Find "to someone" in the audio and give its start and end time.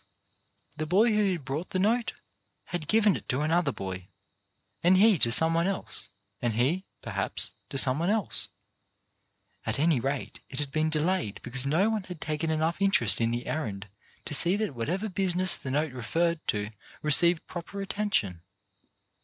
5.19-5.67, 7.69-8.09